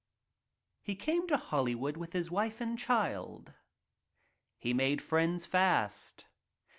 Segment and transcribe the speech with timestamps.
[0.81, 3.53] He came to Los Angeles with his wife and child.
[4.57, 6.25] He made friends fast.